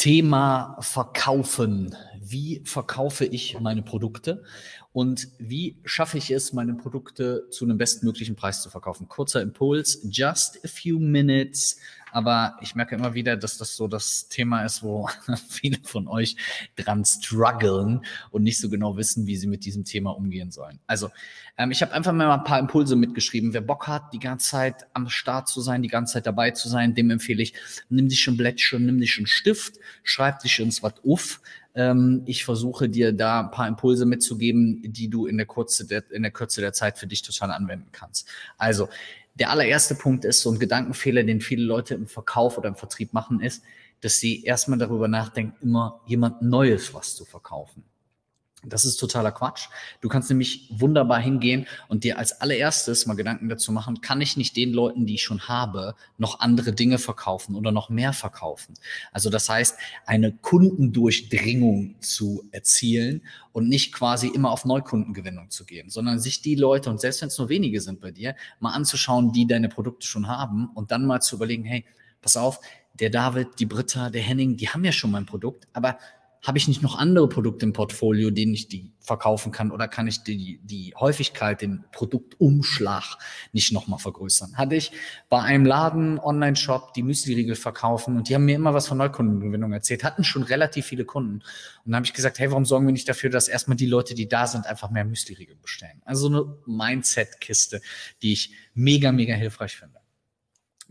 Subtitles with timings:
[0.00, 1.94] Thema Verkaufen.
[2.22, 4.44] Wie verkaufe ich meine Produkte
[4.92, 9.08] und wie schaffe ich es, meine Produkte zu einem bestmöglichen Preis zu verkaufen?
[9.08, 11.78] Kurzer Impuls, just a few minutes.
[12.12, 15.08] Aber ich merke immer wieder, dass das so das Thema ist, wo
[15.48, 16.36] viele von euch
[16.76, 20.80] dran strugglen und nicht so genau wissen, wie sie mit diesem Thema umgehen sollen.
[20.86, 21.10] Also,
[21.56, 23.54] ähm, ich habe einfach mal ein paar Impulse mitgeschrieben.
[23.54, 26.68] Wer Bock hat, die ganze Zeit am Start zu sein, die ganze Zeit dabei zu
[26.68, 27.54] sein, dem empfehle ich,
[27.88, 31.40] nimm dich ein Blättchen, nimm dich einen Stift, schreib dich ins was auf.
[31.74, 36.10] Ähm, ich versuche dir da ein paar Impulse mitzugeben, die du in der, Kurze der,
[36.10, 38.28] in der Kürze der Zeit für dich total anwenden kannst.
[38.58, 38.88] Also,
[39.34, 43.12] der allererste Punkt ist so ein Gedankenfehler, den viele Leute im Verkauf oder im Vertrieb
[43.12, 43.62] machen, ist,
[44.00, 47.84] dass sie erstmal darüber nachdenken, immer jemand Neues was zu verkaufen.
[48.62, 49.68] Das ist totaler Quatsch.
[50.00, 54.36] Du kannst nämlich wunderbar hingehen und dir als allererstes mal Gedanken dazu machen, kann ich
[54.36, 58.74] nicht den Leuten, die ich schon habe, noch andere Dinge verkaufen oder noch mehr verkaufen?
[59.12, 65.88] Also das heißt, eine Kundendurchdringung zu erzielen und nicht quasi immer auf Neukundengewinnung zu gehen,
[65.88, 69.32] sondern sich die Leute, und selbst wenn es nur wenige sind bei dir, mal anzuschauen,
[69.32, 71.84] die deine Produkte schon haben und dann mal zu überlegen, hey,
[72.20, 72.60] pass auf,
[72.94, 75.98] der David, die Britta, der Henning, die haben ja schon mein Produkt, aber
[76.42, 80.06] habe ich nicht noch andere Produkte im Portfolio, denen ich die verkaufen kann oder kann
[80.06, 83.18] ich die, die Häufigkeit, den Produktumschlag
[83.52, 84.56] nicht nochmal vergrößern?
[84.56, 84.92] Hatte ich
[85.28, 89.72] bei einem Laden, Online-Shop, die Müsli-Riegel verkaufen und die haben mir immer was von Neukundengewinnung
[89.72, 91.36] erzählt, hatten schon relativ viele Kunden.
[91.36, 91.42] Und
[91.84, 94.28] dann habe ich gesagt, hey, warum sorgen wir nicht dafür, dass erstmal die Leute, die
[94.28, 96.00] da sind, einfach mehr Müsli-Riegel bestellen?
[96.04, 97.82] Also so eine Mindset-Kiste,
[98.22, 99.99] die ich mega, mega hilfreich finde.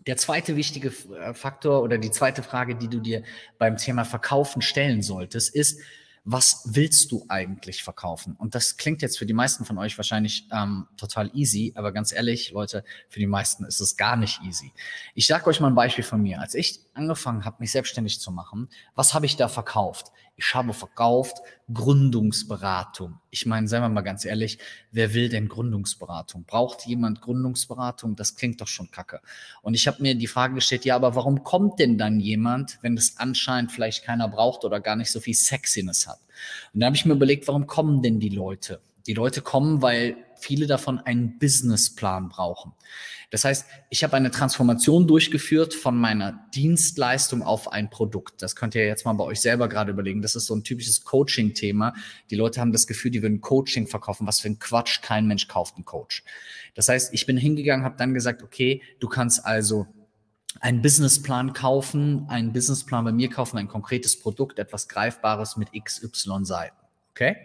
[0.09, 3.21] Der zweite wichtige äh, Faktor oder die zweite Frage, die du dir
[3.59, 5.81] beim Thema Verkaufen stellen solltest, ist,
[6.23, 8.35] was willst du eigentlich verkaufen?
[8.35, 12.11] Und das klingt jetzt für die meisten von euch wahrscheinlich ähm, total easy, aber ganz
[12.11, 14.73] ehrlich, Leute, für die meisten ist es gar nicht easy.
[15.13, 16.41] Ich sage euch mal ein Beispiel von mir.
[16.41, 20.07] Als ich angefangen habe, mich selbstständig zu machen, was habe ich da verkauft?
[20.39, 21.37] Ich habe verkauft
[21.73, 23.19] Gründungsberatung.
[23.29, 24.57] Ich meine, seien wir mal ganz ehrlich,
[24.91, 26.45] wer will denn Gründungsberatung?
[26.45, 28.15] Braucht jemand Gründungsberatung?
[28.15, 29.19] Das klingt doch schon kacke.
[29.61, 32.95] Und ich habe mir die Frage gestellt, ja, aber warum kommt denn dann jemand, wenn
[32.95, 36.19] das anscheinend vielleicht keiner braucht oder gar nicht so viel Sexiness hat?
[36.73, 38.79] Und da habe ich mir überlegt, warum kommen denn die Leute?
[39.07, 42.73] Die Leute kommen, weil viele davon einen Businessplan brauchen.
[43.31, 48.41] Das heißt, ich habe eine Transformation durchgeführt von meiner Dienstleistung auf ein Produkt.
[48.41, 50.23] Das könnt ihr jetzt mal bei euch selber gerade überlegen.
[50.23, 51.93] Das ist so ein typisches Coaching-Thema.
[52.31, 54.25] Die Leute haben das Gefühl, die würden Coaching verkaufen.
[54.25, 55.01] Was für ein Quatsch.
[55.03, 56.23] Kein Mensch kauft einen Coach.
[56.73, 59.85] Das heißt, ich bin hingegangen, habe dann gesagt, okay, du kannst also
[60.59, 66.45] einen Businessplan kaufen, einen Businessplan bei mir kaufen, ein konkretes Produkt, etwas Greifbares mit XY
[66.45, 66.75] Seiten.
[67.11, 67.35] Okay?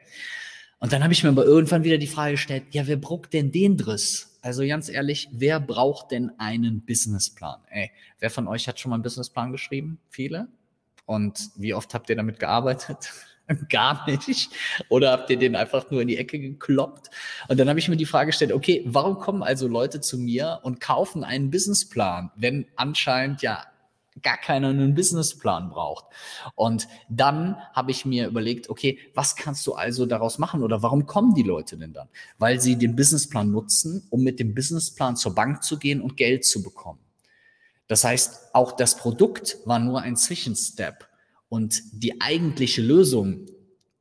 [0.78, 3.52] Und dann habe ich mir aber irgendwann wieder die Frage gestellt, ja, wer braucht denn
[3.52, 4.38] den Driss?
[4.42, 7.60] Also ganz ehrlich, wer braucht denn einen Businessplan?
[7.70, 9.98] Ey, wer von euch hat schon mal einen Businessplan geschrieben?
[10.10, 10.48] Viele?
[11.06, 13.10] Und wie oft habt ihr damit gearbeitet?
[13.68, 14.50] Gar nicht.
[14.88, 17.10] Oder habt ihr den einfach nur in die Ecke gekloppt?
[17.48, 20.60] Und dann habe ich mir die Frage gestellt, okay, warum kommen also Leute zu mir
[20.62, 23.64] und kaufen einen Businessplan, wenn anscheinend ja
[24.22, 26.06] gar keiner einen Businessplan braucht.
[26.54, 31.06] Und dann habe ich mir überlegt, okay, was kannst du also daraus machen oder warum
[31.06, 32.08] kommen die Leute denn dann?
[32.38, 36.44] Weil sie den Businessplan nutzen, um mit dem Businessplan zur Bank zu gehen und Geld
[36.44, 37.00] zu bekommen.
[37.86, 41.08] Das heißt, auch das Produkt war nur ein Zwischenstep.
[41.48, 43.46] Und die eigentliche Lösung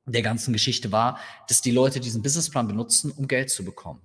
[0.06, 4.01] der ganzen Geschichte war, dass die Leute diesen Businessplan benutzen, um Geld zu bekommen.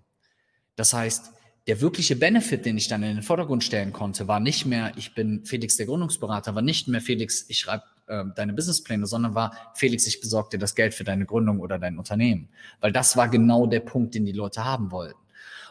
[0.77, 1.33] Das heißt,
[1.69, 5.15] der wirkliche Benefit, den ich dann in den Vordergrund stellen konnte, war nicht mehr, ich
[5.15, 9.55] bin Felix der Gründungsberater, war nicht mehr Felix, ich schreibe äh, deine Businesspläne, sondern war
[9.75, 12.49] Felix, ich besorge dir das Geld für deine Gründung oder dein Unternehmen.
[12.81, 15.21] Weil das war genau der Punkt, den die Leute haben wollten.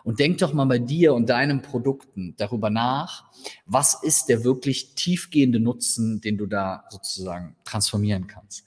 [0.04, 3.26] Und denk doch mal bei dir und deinen Produkten darüber nach,
[3.66, 8.64] was ist der wirklich tiefgehende Nutzen, den du da sozusagen transformieren kannst.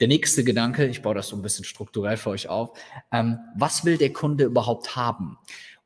[0.00, 2.76] Der nächste Gedanke, ich baue das so ein bisschen strukturell für euch auf,
[3.12, 5.38] ähm, was will der Kunde überhaupt haben?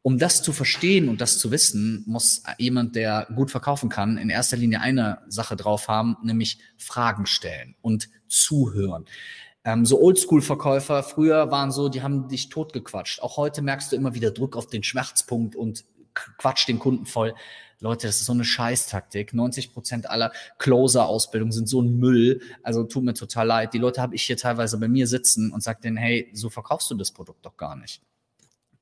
[0.07, 4.31] Um das zu verstehen und das zu wissen, muss jemand, der gut verkaufen kann, in
[4.31, 9.07] erster Linie eine Sache drauf haben, nämlich Fragen stellen und zuhören.
[9.65, 13.21] Ähm, so Oldschool-Verkäufer früher waren so, die haben dich totgequatscht.
[13.21, 17.35] Auch heute merkst du immer wieder Druck auf den Schmerzpunkt und quatsch den Kunden voll.
[17.81, 19.35] Leute, das ist so eine Scheißtaktik.
[19.35, 22.43] 90 Prozent aller Closer-Ausbildungen sind so ein Müll.
[22.63, 23.75] Also tut mir total leid.
[23.75, 26.89] Die Leute habe ich hier teilweise bei mir sitzen und sage denen, hey, so verkaufst
[26.93, 28.03] du das Produkt doch gar nicht.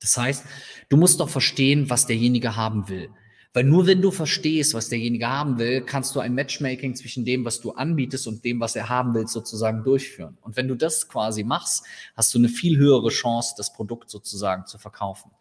[0.05, 0.45] Das heißt,
[0.89, 3.09] du musst doch verstehen, was derjenige haben will.
[3.53, 7.43] Weil nur wenn du verstehst, was derjenige haben will, kannst du ein Matchmaking zwischen dem,
[7.43, 10.37] was du anbietest und dem, was er haben will, sozusagen durchführen.
[10.41, 11.85] Und wenn du das quasi machst,
[12.15, 15.31] hast du eine viel höhere Chance, das Produkt sozusagen zu verkaufen.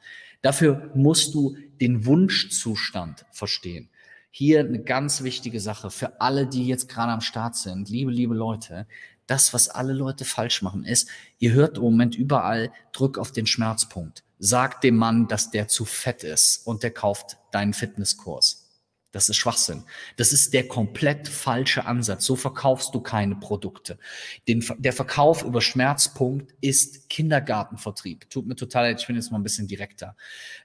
[0.40, 3.90] Dafür musst du den Wunschzustand verstehen.
[4.36, 7.88] hier eine ganz wichtige Sache für alle, die jetzt gerade am Start sind.
[7.88, 8.88] Liebe, liebe Leute,
[9.28, 11.08] das, was alle Leute falsch machen, ist,
[11.38, 14.23] ihr hört im Moment überall, drück auf den Schmerzpunkt.
[14.46, 18.68] Sag dem Mann, dass der zu fett ist und der kauft deinen Fitnesskurs.
[19.10, 19.84] Das ist Schwachsinn.
[20.18, 22.26] Das ist der komplett falsche Ansatz.
[22.26, 23.98] So verkaufst du keine Produkte.
[24.46, 28.28] Den, der Verkauf über Schmerzpunkt ist Kindergartenvertrieb.
[28.28, 30.14] Tut mir total leid, ich bin jetzt mal ein bisschen direkter.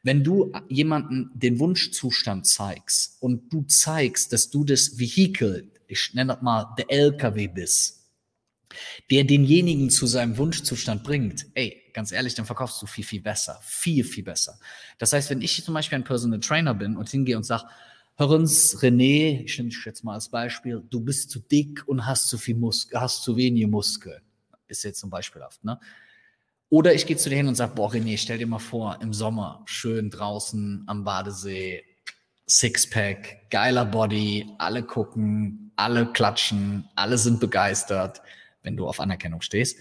[0.03, 6.33] Wenn du jemanden den Wunschzustand zeigst und du zeigst, dass du das Vehikel, ich nenne
[6.33, 8.09] das mal der LKW bist,
[9.09, 13.59] der denjenigen zu seinem Wunschzustand bringt, ey, ganz ehrlich, dann verkaufst du viel, viel besser.
[13.63, 14.59] Viel, viel besser.
[14.97, 17.65] Das heißt, wenn ich zum Beispiel ein Personal Trainer bin und hingehe und sage,
[18.15, 22.27] Hörens, René, ich nehme dich jetzt mal als Beispiel, du bist zu dick und hast
[22.27, 24.21] zu viel Muskel, hast zu wenige Muskeln.
[24.67, 25.79] Ist jetzt zum Beispielhaft, ne?
[26.71, 29.13] Oder ich gehe zu dir hin und sage, boah, René, stell dir mal vor, im
[29.13, 31.83] Sommer, schön draußen am Badesee,
[32.45, 38.21] Sixpack, geiler Body, alle gucken, alle klatschen, alle sind begeistert,
[38.61, 39.77] wenn du auf Anerkennung stehst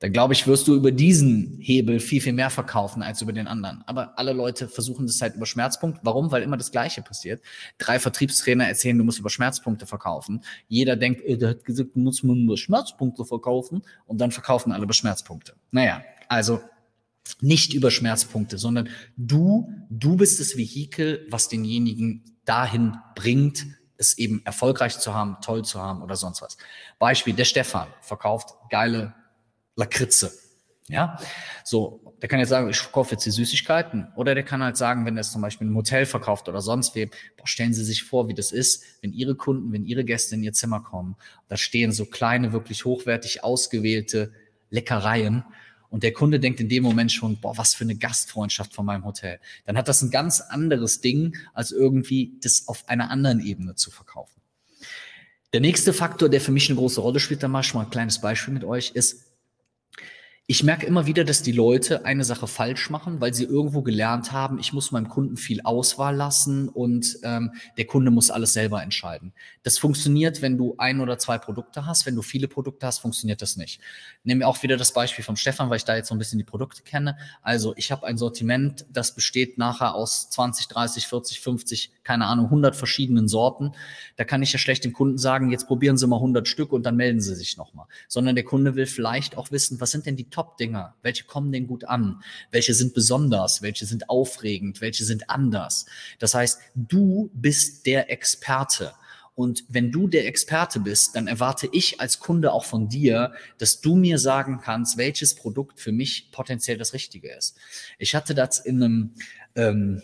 [0.00, 3.46] dann glaube ich, wirst du über diesen Hebel viel, viel mehr verkaufen als über den
[3.46, 3.84] anderen.
[3.86, 6.00] Aber alle Leute versuchen das halt über Schmerzpunkt.
[6.02, 6.32] Warum?
[6.32, 7.42] Weil immer das Gleiche passiert.
[7.76, 10.42] Drei Vertriebstrainer erzählen, du musst über Schmerzpunkte verkaufen.
[10.68, 14.84] Jeder denkt, äh, der hat gesagt, du musst nur Schmerzpunkte verkaufen und dann verkaufen alle
[14.84, 15.52] über Schmerzpunkte.
[15.70, 16.60] Naja, also
[17.42, 18.88] nicht über Schmerzpunkte, sondern
[19.18, 23.66] du, du bist das Vehikel, was denjenigen dahin bringt,
[23.98, 26.56] es eben erfolgreich zu haben, toll zu haben oder sonst was.
[26.98, 29.14] Beispiel, der Stefan verkauft geile
[29.80, 30.32] Lakritze.
[30.88, 31.18] Ja,
[31.64, 34.08] so, der kann jetzt sagen, ich verkaufe jetzt die Süßigkeiten.
[34.16, 36.96] Oder der kann halt sagen, wenn er es zum Beispiel im Hotel verkauft oder sonst
[36.96, 37.10] wem,
[37.44, 40.52] stellen Sie sich vor, wie das ist, wenn Ihre Kunden, wenn Ihre Gäste in Ihr
[40.52, 41.14] Zimmer kommen,
[41.48, 44.32] da stehen so kleine, wirklich hochwertig ausgewählte
[44.70, 45.44] Leckereien.
[45.90, 49.04] Und der Kunde denkt in dem Moment schon, boah, was für eine Gastfreundschaft von meinem
[49.04, 49.38] Hotel.
[49.66, 53.92] Dann hat das ein ganz anderes Ding, als irgendwie das auf einer anderen Ebene zu
[53.92, 54.40] verkaufen.
[55.52, 57.90] Der nächste Faktor, der für mich eine große Rolle spielt, da mache ich mal ein
[57.90, 59.29] kleines Beispiel mit euch, ist,
[60.50, 64.32] ich merke immer wieder, dass die Leute eine Sache falsch machen, weil sie irgendwo gelernt
[64.32, 68.82] haben, ich muss meinem Kunden viel Auswahl lassen und ähm, der Kunde muss alles selber
[68.82, 69.32] entscheiden.
[69.62, 72.04] Das funktioniert, wenn du ein oder zwei Produkte hast.
[72.04, 73.80] Wenn du viele Produkte hast, funktioniert das nicht.
[74.24, 76.38] Nehmen wir auch wieder das Beispiel vom Stefan, weil ich da jetzt so ein bisschen
[76.40, 77.16] die Produkte kenne.
[77.42, 82.46] Also ich habe ein Sortiment, das besteht nachher aus 20, 30, 40, 50, keine Ahnung,
[82.46, 83.70] 100 verschiedenen Sorten.
[84.16, 86.82] Da kann ich ja schlecht dem Kunden sagen, jetzt probieren Sie mal 100 Stück und
[86.82, 87.86] dann melden Sie sich nochmal.
[88.08, 90.94] Sondern der Kunde will vielleicht auch wissen, was sind denn die Top-Dinger?
[91.02, 92.22] Welche kommen denn gut an?
[92.50, 93.60] Welche sind besonders?
[93.60, 94.80] Welche sind aufregend?
[94.80, 95.84] Welche sind anders?
[96.18, 98.94] Das heißt, du bist der Experte.
[99.34, 103.82] Und wenn du der Experte bist, dann erwarte ich als Kunde auch von dir, dass
[103.82, 107.56] du mir sagen kannst, welches Produkt für mich potenziell das Richtige ist.
[107.98, 109.14] Ich hatte das in einem
[109.56, 110.02] ähm,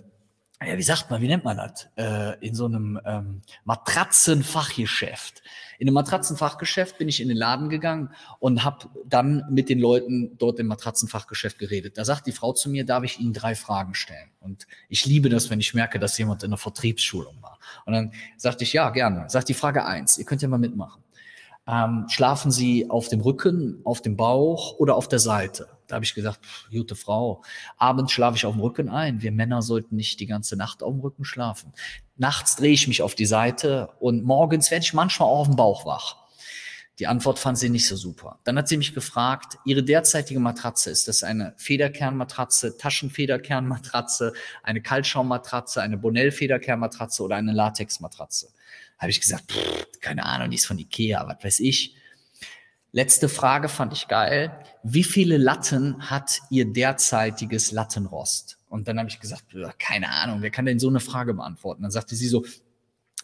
[0.65, 1.89] ja, wie sagt man, wie nennt man das?
[1.97, 5.43] Äh, in so einem ähm, Matratzenfachgeschäft.
[5.79, 10.39] In einem Matratzenfachgeschäft bin ich in den Laden gegangen und habe dann mit den Leuten
[10.39, 11.99] dort im Matratzenfachgeschäft geredet.
[11.99, 14.31] Da sagt die Frau zu mir, darf ich Ihnen drei Fragen stellen?
[14.41, 17.59] Und ich liebe das, wenn ich merke, dass jemand in einer Vertriebsschulung war.
[17.85, 19.29] Und dann sagte ich, ja, gerne.
[19.29, 21.03] Sagt die Frage eins, ihr könnt ja mal mitmachen.
[21.69, 25.69] Ähm, schlafen Sie auf dem Rücken, auf dem Bauch oder auf der Seite?
[25.89, 27.43] Da habe ich gesagt, pff, gute Frau,
[27.77, 29.23] abends schlafe ich auf dem Rücken ein.
[29.23, 31.73] Wir Männer sollten nicht die ganze Nacht auf dem Rücken schlafen.
[32.17, 35.57] Nachts drehe ich mich auf die Seite und morgens werde ich manchmal auch auf dem
[35.57, 36.17] Bauch wach.
[36.99, 38.39] Die Antwort fand sie nicht so super.
[38.45, 45.83] Dann hat sie mich gefragt, ihre derzeitige Matratze, ist das eine Federkernmatratze, Taschenfederkernmatratze, eine Kaltschaummatratze,
[45.83, 48.49] eine Bonell-Federkernmatratze oder eine Latexmatratze?
[48.99, 51.97] Habe ich gesagt, pff, keine Ahnung, die ist von Ikea, was weiß ich.
[52.93, 54.59] Letzte Frage fand ich geil.
[54.83, 58.59] Wie viele Latten hat Ihr derzeitiges Lattenrost?
[58.69, 59.45] Und dann habe ich gesagt,
[59.79, 61.83] keine Ahnung, wer kann denn so eine Frage beantworten?
[61.83, 62.45] Dann sagte sie so,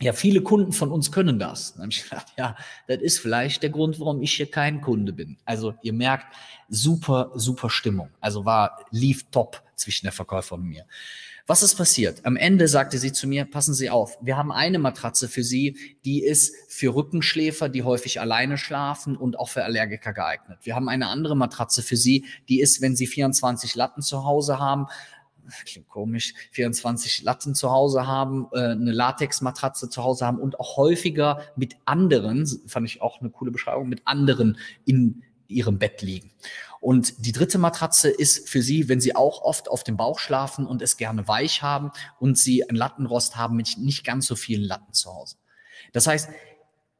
[0.00, 1.72] ja, viele Kunden von uns können das.
[1.72, 2.56] Dann habe ich gesagt, ja,
[2.88, 5.38] das ist vielleicht der Grund, warum ich hier kein Kunde bin.
[5.44, 6.34] Also ihr merkt,
[6.68, 8.10] super, super Stimmung.
[8.20, 10.86] Also war, lief top zwischen der Verkäuferin und mir.
[11.46, 12.24] Was ist passiert?
[12.24, 15.76] Am Ende sagte sie zu mir, passen Sie auf, wir haben eine Matratze für Sie,
[16.04, 20.58] die ist für Rückenschläfer, die häufig alleine schlafen und auch für Allergiker geeignet.
[20.62, 24.60] Wir haben eine andere Matratze für Sie, die ist, wenn Sie 24 Latten zu Hause
[24.60, 24.86] haben,
[25.64, 30.76] klingt komisch, 24 Latten zu Hause haben, äh, eine Latexmatratze zu Hause haben und auch
[30.76, 36.30] häufiger mit anderen, fand ich auch eine coole Beschreibung, mit anderen in ihrem Bett liegen.
[36.82, 40.66] Und die dritte Matratze ist für Sie, wenn Sie auch oft auf dem Bauch schlafen
[40.66, 44.64] und es gerne weich haben und Sie einen Lattenrost haben mit nicht ganz so vielen
[44.64, 45.36] Latten zu Hause.
[45.92, 46.30] Das heißt,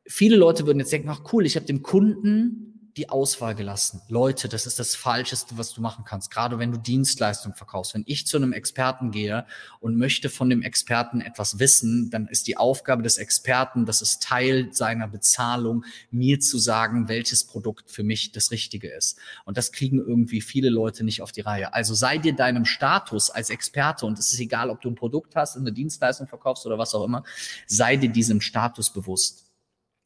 [0.07, 4.02] viele Leute würden jetzt denken, ach cool, ich habe dem Kunden die Auswahl gelassen.
[4.08, 6.30] Leute, das ist das Falscheste, was du machen kannst.
[6.30, 7.94] Gerade wenn du Dienstleistungen verkaufst.
[7.94, 9.46] Wenn ich zu einem Experten gehe
[9.80, 14.22] und möchte von dem Experten etwas wissen, dann ist die Aufgabe des Experten, das ist
[14.22, 19.18] Teil seiner Bezahlung, mir zu sagen, welches Produkt für mich das Richtige ist.
[19.44, 21.72] Und das kriegen irgendwie viele Leute nicht auf die Reihe.
[21.72, 25.34] Also sei dir deinem Status als Experte, und es ist egal, ob du ein Produkt
[25.34, 27.25] hast, eine Dienstleistung verkaufst oder was auch immer,
[27.66, 29.51] sei dir diesem Status bewusst.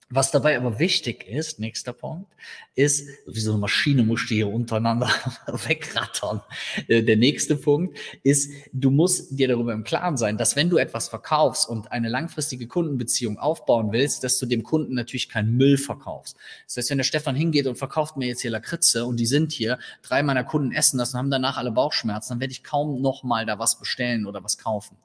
[0.09, 2.33] Was dabei aber wichtig ist, nächster Punkt,
[2.77, 5.11] ist, wie so eine Maschine musst du hier untereinander
[5.67, 6.43] wegrattern.
[6.87, 10.77] Äh, der nächste Punkt ist, du musst dir darüber im Klaren sein, dass wenn du
[10.77, 15.77] etwas verkaufst und eine langfristige Kundenbeziehung aufbauen willst, dass du dem Kunden natürlich keinen Müll
[15.77, 16.37] verkaufst.
[16.67, 19.51] Das heißt, wenn der Stefan hingeht und verkauft mir jetzt hier Lakritze und die sind
[19.51, 23.03] hier, drei meiner Kunden essen das und haben danach alle Bauchschmerzen, dann werde ich kaum
[23.03, 24.97] nochmal da was bestellen oder was kaufen.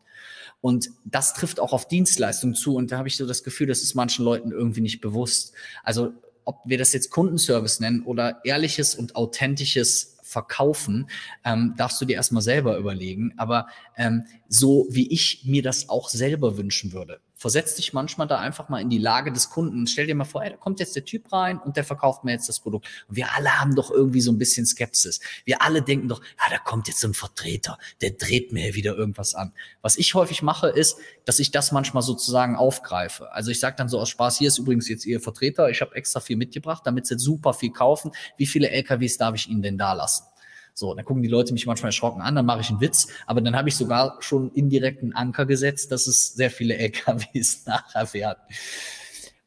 [0.62, 2.76] Und das trifft auch auf Dienstleistungen zu.
[2.76, 5.54] Und da habe ich so das Gefühl, das ist manchen Leuten irgendwie nicht bewusst.
[5.84, 6.14] Also
[6.46, 11.10] ob wir das jetzt Kundenservice nennen oder ehrliches und authentisches Verkaufen,
[11.44, 13.34] ähm, darfst du dir erstmal selber überlegen.
[13.38, 18.38] Aber ähm, so wie ich mir das auch selber wünschen würde versetz dich manchmal da
[18.38, 19.88] einfach mal in die Lage des Kunden.
[19.88, 22.34] Stell dir mal vor, ey, da kommt jetzt der Typ rein und der verkauft mir
[22.34, 22.88] jetzt das Produkt.
[23.08, 25.20] Und wir alle haben doch irgendwie so ein bisschen Skepsis.
[25.44, 28.96] Wir alle denken doch, ja, da kommt jetzt so ein Vertreter, der dreht mir wieder
[28.96, 29.54] irgendwas an.
[29.82, 33.32] Was ich häufig mache, ist, dass ich das manchmal sozusagen aufgreife.
[33.32, 35.96] Also ich sage dann so aus Spaß, hier ist übrigens jetzt Ihr Vertreter, ich habe
[35.96, 38.12] extra viel mitgebracht, damit Sie super viel kaufen.
[38.38, 40.31] Wie viele LKWs darf ich Ihnen denn da lassen?
[40.74, 43.42] So, dann gucken die Leute mich manchmal erschrocken an, dann mache ich einen Witz, aber
[43.42, 48.14] dann habe ich sogar schon indirekt einen Anker gesetzt, dass es sehr viele LKWs nachher
[48.14, 48.40] werden.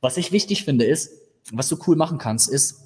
[0.01, 1.11] Was ich wichtig finde ist,
[1.53, 2.85] was du cool machen kannst, ist,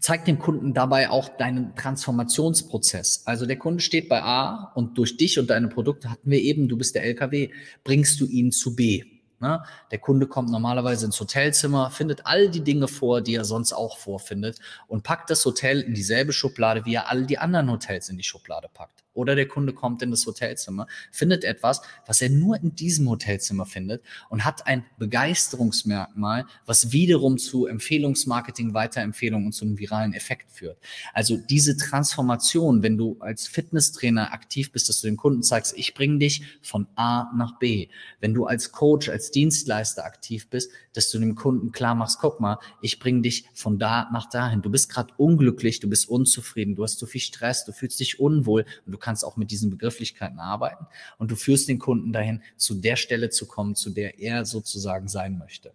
[0.00, 3.22] zeig dem Kunden dabei auch deinen Transformationsprozess.
[3.26, 6.68] Also der Kunde steht bei A und durch dich und deine Produkte hatten wir eben,
[6.68, 7.50] du bist der LKW,
[7.84, 9.04] bringst du ihn zu B.
[9.42, 9.62] Ne?
[9.90, 13.98] Der Kunde kommt normalerweise ins Hotelzimmer, findet all die Dinge vor, die er sonst auch
[13.98, 18.16] vorfindet und packt das Hotel in dieselbe Schublade, wie er all die anderen Hotels in
[18.16, 19.01] die Schublade packt.
[19.14, 23.66] Oder der Kunde kommt in das Hotelzimmer, findet etwas, was er nur in diesem Hotelzimmer
[23.66, 30.50] findet und hat ein Begeisterungsmerkmal, was wiederum zu Empfehlungsmarketing, Weiterempfehlungen und zu einem viralen Effekt
[30.52, 30.78] führt.
[31.12, 35.94] Also diese Transformation, wenn du als Fitnesstrainer aktiv bist, dass du dem Kunden zeigst, ich
[35.94, 37.88] bringe dich von A nach B.
[38.20, 42.40] Wenn du als Coach, als Dienstleister aktiv bist, dass du dem Kunden klar machst, guck
[42.40, 44.62] mal, ich bringe dich von da nach dahin.
[44.62, 48.20] Du bist gerade unglücklich, du bist unzufrieden, du hast zu viel Stress, du fühlst dich
[48.20, 50.86] unwohl und du kannst auch mit diesen Begrifflichkeiten arbeiten
[51.18, 55.08] und du führst den Kunden dahin, zu der Stelle zu kommen, zu der er sozusagen
[55.08, 55.74] sein möchte.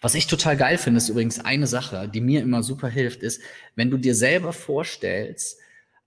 [0.00, 3.40] Was ich total geil finde, ist übrigens eine Sache, die mir immer super hilft, ist,
[3.76, 5.58] wenn du dir selber vorstellst,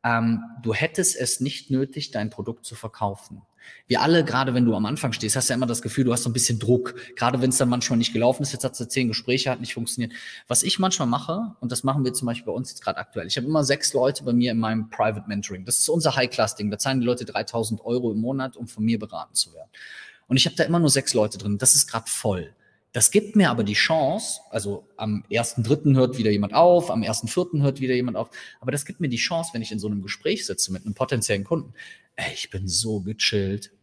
[0.05, 3.41] ähm, du hättest es nicht nötig, dein Produkt zu verkaufen.
[3.87, 6.21] Wir alle, gerade wenn du am Anfang stehst, hast ja immer das Gefühl, du hast
[6.21, 6.93] so ein bisschen Druck.
[7.15, 9.73] Gerade wenn es dann manchmal nicht gelaufen ist, jetzt hat es zehn Gespräche, hat nicht
[9.73, 10.13] funktioniert.
[10.47, 13.25] Was ich manchmal mache, und das machen wir zum Beispiel bei uns jetzt gerade aktuell,
[13.25, 15.65] ich habe immer sechs Leute bei mir in meinem Private Mentoring.
[15.65, 16.69] Das ist unser High-Class-Ding.
[16.69, 19.69] Da zahlen die Leute 3000 Euro im Monat, um von mir beraten zu werden.
[20.27, 21.57] Und ich habe da immer nur sechs Leute drin.
[21.57, 22.53] Das ist gerade voll.
[22.95, 27.03] Das gibt mir aber die Chance, also am ersten Dritten hört wieder jemand auf, am
[27.03, 28.29] ersten Vierten hört wieder jemand auf,
[28.61, 30.93] aber das gibt mir die Chance, wenn ich in so einem Gespräch sitze mit einem
[30.93, 31.73] potenziellen Kunden,
[32.15, 33.73] ey, ich bin so gechillt,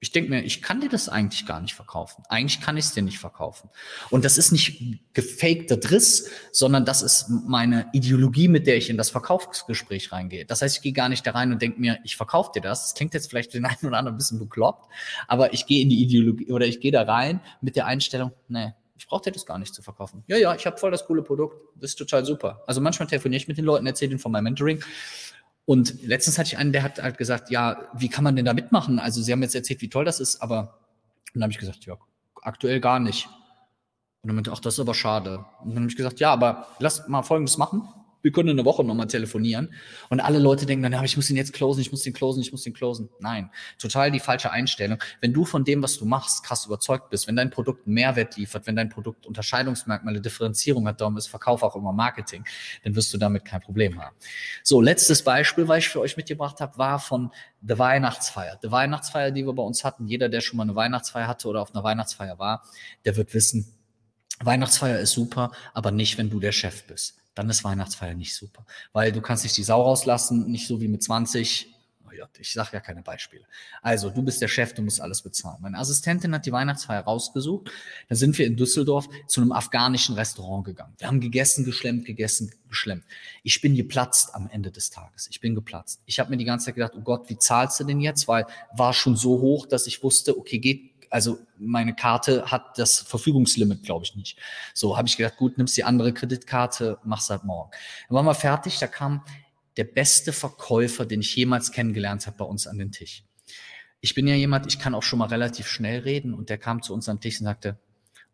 [0.00, 2.22] ich denke mir, ich kann dir das eigentlich gar nicht verkaufen.
[2.28, 3.68] Eigentlich kann ich es dir nicht verkaufen.
[4.10, 8.96] Und das ist nicht gefakter Driss, sondern das ist meine Ideologie, mit der ich in
[8.96, 10.44] das Verkaufsgespräch reingehe.
[10.44, 12.82] Das heißt, ich gehe gar nicht da rein und denke mir, ich verkaufe dir das.
[12.82, 14.88] Das klingt jetzt vielleicht den einen oder anderen ein bisschen bekloppt,
[15.26, 18.74] aber ich gehe in die Ideologie oder ich gehe da rein mit der Einstellung, nee,
[18.96, 20.24] ich brauche dir das gar nicht zu verkaufen.
[20.26, 21.56] Ja, ja, ich habe voll das coole Produkt.
[21.76, 22.62] Das ist total super.
[22.66, 24.82] Also manchmal telefoniere ich mit den Leuten, erzähle ihnen von meinem Mentoring
[25.68, 28.54] und letztens hatte ich einen, der hat halt gesagt, ja, wie kann man denn da
[28.54, 28.98] mitmachen?
[28.98, 30.78] Also sie haben jetzt erzählt, wie toll das ist, aber
[31.34, 31.98] dann habe ich gesagt, ja,
[32.40, 33.26] aktuell gar nicht.
[34.22, 35.44] Und dann meinte, ach, das ist aber schade.
[35.60, 37.86] Und dann habe ich gesagt, ja, aber lass mal Folgendes machen
[38.22, 39.72] wir können in einer Woche nochmal telefonieren.
[40.08, 42.42] Und alle Leute denken dann, ja, ich muss ihn jetzt closen, ich muss den closen,
[42.42, 43.08] ich muss den closen.
[43.20, 44.98] Nein, total die falsche Einstellung.
[45.20, 48.66] Wenn du von dem, was du machst, krass überzeugt bist, wenn dein Produkt Mehrwert liefert,
[48.66, 52.44] wenn dein Produkt Unterscheidungsmerkmale, Differenzierung hat, darum ist Verkauf auch immer Marketing,
[52.84, 54.16] dann wirst du damit kein Problem haben.
[54.62, 57.30] So, letztes Beispiel, was ich für euch mitgebracht habe, war von
[57.62, 58.58] The Weihnachtsfeier.
[58.62, 60.06] The Weihnachtsfeier, die wir bei uns hatten.
[60.06, 62.64] Jeder, der schon mal eine Weihnachtsfeier hatte oder auf einer Weihnachtsfeier war,
[63.04, 63.74] der wird wissen,
[64.40, 68.66] Weihnachtsfeier ist super, aber nicht, wenn du der Chef bist dann ist Weihnachtsfeier nicht super.
[68.92, 71.72] Weil du kannst nicht die Sau rauslassen, nicht so wie mit 20.
[72.04, 73.44] Oh ja, ich sage ja keine Beispiele.
[73.80, 75.58] Also, du bist der Chef, du musst alles bezahlen.
[75.60, 77.70] Meine Assistentin hat die Weihnachtsfeier rausgesucht.
[78.08, 80.94] Da sind wir in Düsseldorf zu einem afghanischen Restaurant gegangen.
[80.98, 83.04] Wir haben gegessen, geschlemmt, gegessen, geschlemmt.
[83.44, 85.28] Ich bin geplatzt am Ende des Tages.
[85.30, 86.00] Ich bin geplatzt.
[86.06, 88.26] Ich habe mir die ganze Zeit gedacht, oh Gott, wie zahlst du denn jetzt?
[88.26, 93.00] Weil war schon so hoch, dass ich wusste, okay, geht also meine Karte hat das
[93.00, 94.38] Verfügungslimit, glaube ich, nicht.
[94.74, 97.70] So habe ich gedacht, gut, nimmst die andere Kreditkarte, mach's halt morgen.
[98.08, 99.24] Dann waren wir fertig, da kam
[99.76, 103.24] der beste Verkäufer, den ich jemals kennengelernt habe, bei uns an den Tisch.
[104.00, 106.82] Ich bin ja jemand, ich kann auch schon mal relativ schnell reden und der kam
[106.82, 107.78] zu uns den Tisch und sagte,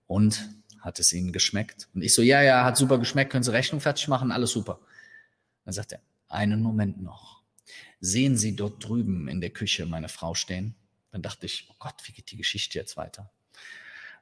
[0.07, 0.49] und
[0.81, 1.88] hat es Ihnen geschmeckt?
[1.95, 4.81] Und ich so, ja, ja, hat super geschmeckt, können Sie Rechnung fertig machen, alles super.
[5.64, 7.43] Dann sagt er, einen Moment noch.
[8.00, 10.75] Sehen Sie dort drüben in der Küche meine Frau stehen?
[11.14, 13.30] Dann dachte ich, oh Gott, wie geht die Geschichte jetzt weiter?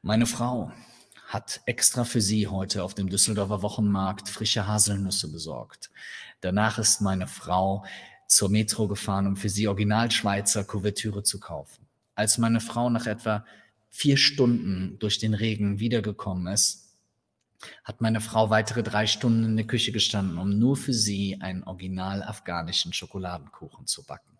[0.02, 0.70] Meine Frau
[1.26, 5.90] hat extra für Sie heute auf dem Düsseldorfer Wochenmarkt frische Haselnüsse besorgt.
[6.42, 7.86] Danach ist meine Frau
[8.26, 11.86] zur Metro gefahren, um für Sie Originalschweizer Kuvertüre zu kaufen.
[12.14, 13.46] Als meine Frau nach etwa
[13.88, 16.90] vier Stunden durch den Regen wiedergekommen ist,
[17.84, 21.64] hat meine Frau weitere drei Stunden in der Küche gestanden, um nur für sie einen
[21.64, 24.31] original afghanischen Schokoladenkuchen zu backen.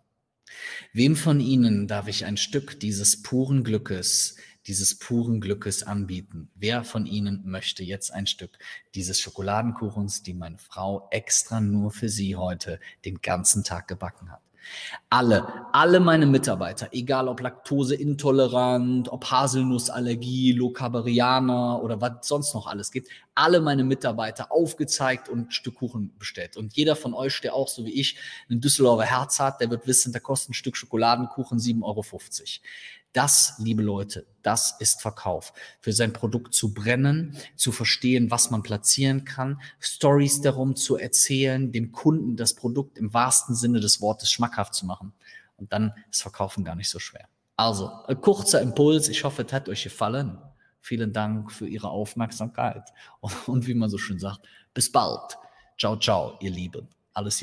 [0.93, 6.49] Wem von Ihnen darf ich ein Stück dieses puren Glückes, dieses puren Glückes anbieten?
[6.55, 8.57] Wer von Ihnen möchte jetzt ein Stück
[8.95, 14.41] dieses Schokoladenkuchens, die meine Frau extra nur für Sie heute den ganzen Tag gebacken hat?
[15.09, 22.91] Alle, alle meine Mitarbeiter, egal ob Laktoseintolerant, ob Haselnussallergie, Lokaberianer oder was sonst noch alles
[22.91, 26.57] gibt, alle meine Mitarbeiter aufgezeigt und ein Stück Kuchen bestellt.
[26.57, 28.17] Und jeder von euch, der auch so wie ich
[28.49, 32.03] ein Düsseldorfer Herz hat, der wird wissen, da kostet ein Stück Schokoladenkuchen 7,50 Euro.
[33.13, 35.53] Das, liebe Leute, das ist Verkauf.
[35.81, 41.71] Für sein Produkt zu brennen, zu verstehen, was man platzieren kann, Stories darum zu erzählen,
[41.71, 45.13] dem Kunden das Produkt im wahrsten Sinne des Wortes schmackhaft zu machen.
[45.57, 47.27] Und dann ist Verkaufen gar nicht so schwer.
[47.55, 49.07] Also, ein kurzer Impuls.
[49.09, 50.39] Ich hoffe, es hat euch gefallen.
[50.83, 52.89] Vielen Dank für Ihre Aufmerksamkeit.
[53.21, 54.41] Und, und wie man so schön sagt,
[54.73, 55.37] bis bald.
[55.79, 56.89] Ciao, ciao, ihr Lieben.
[57.13, 57.31] Alles